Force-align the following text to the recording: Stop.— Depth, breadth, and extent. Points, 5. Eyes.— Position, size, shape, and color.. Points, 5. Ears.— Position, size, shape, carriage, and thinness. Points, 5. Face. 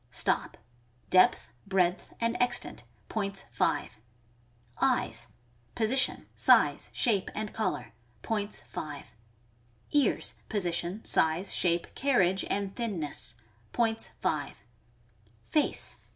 Stop.— 0.09 0.57
Depth, 1.11 1.49
breadth, 1.67 2.11
and 2.19 2.35
extent. 2.41 2.85
Points, 3.07 3.45
5. 3.51 3.99
Eyes.— 4.81 5.27
Position, 5.75 6.25
size, 6.33 6.89
shape, 6.91 7.29
and 7.35 7.53
color.. 7.53 7.93
Points, 8.23 8.61
5. 8.61 9.11
Ears.— 9.91 10.33
Position, 10.49 11.05
size, 11.05 11.53
shape, 11.53 11.93
carriage, 11.93 12.43
and 12.49 12.75
thinness. 12.75 13.35
Points, 13.73 14.07
5. 14.21 14.63
Face. 15.43 15.97